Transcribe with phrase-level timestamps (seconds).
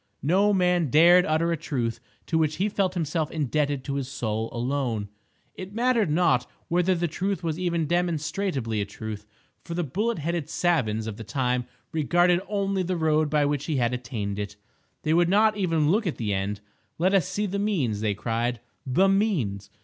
[0.23, 4.49] No man dared utter a truth to which he felt himself indebted to his Soul
[4.51, 5.09] alone.
[5.53, 9.27] It mattered not whether the truth was even demonstrably a truth,
[9.63, 13.75] for the bullet headed savans of the time regarded only the road by which he
[13.75, 14.55] had attained it.
[15.03, 16.61] They would not even look at the end.
[16.97, 19.69] "Let us see the means," they cried, "the means!"